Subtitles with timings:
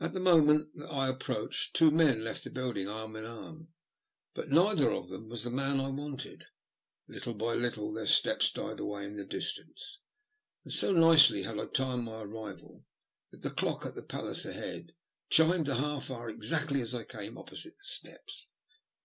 [0.00, 3.68] At the moment that I approached, two men left the building arm in arm,
[4.34, 6.46] but neither of them was the man I wanted.
[7.06, 10.00] Little by little their steps died away in the distance,
[10.64, 12.84] and so nicely had I timed my arrival
[13.30, 14.94] that the clock at the Palace ahead
[15.28, 18.48] chimed the half hour exactly as I came opposite the steps.